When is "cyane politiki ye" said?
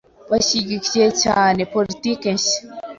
1.23-2.33